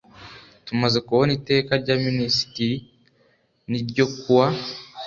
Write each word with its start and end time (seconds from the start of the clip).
tumaze 0.67 0.97
kubona 1.07 1.31
iteka 1.39 1.71
rya 1.81 1.95
minisitiri 2.05 2.77
n 3.69 3.71
ryo 3.83 4.05
kuwa 4.17 4.47